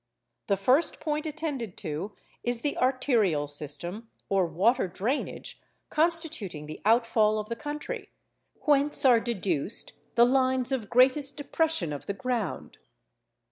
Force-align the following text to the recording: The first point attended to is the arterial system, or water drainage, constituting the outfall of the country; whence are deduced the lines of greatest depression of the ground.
The 0.47 0.57
first 0.57 0.99
point 0.99 1.27
attended 1.27 1.77
to 1.77 2.13
is 2.43 2.61
the 2.61 2.75
arterial 2.79 3.47
system, 3.47 4.09
or 4.29 4.47
water 4.47 4.87
drainage, 4.87 5.61
constituting 5.91 6.65
the 6.65 6.81
outfall 6.85 7.37
of 7.37 7.49
the 7.49 7.55
country; 7.55 8.09
whence 8.61 9.05
are 9.05 9.19
deduced 9.19 9.93
the 10.15 10.25
lines 10.25 10.71
of 10.71 10.89
greatest 10.89 11.37
depression 11.37 11.93
of 11.93 12.07
the 12.07 12.15
ground. 12.15 12.79